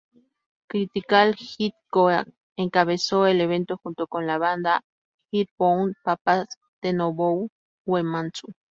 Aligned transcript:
Critical 0.67 1.35
Hit 1.37 1.75
co-encabezó 1.93 3.27
el 3.27 3.39
evento 3.39 3.77
junto 3.77 4.07
con 4.07 4.25
la 4.25 4.39
banda 4.39 4.81
Earthbound 5.31 5.93
Papas 6.03 6.47
de 6.81 6.91
Nobuo 6.93 7.49
Uematsu. 7.85 8.51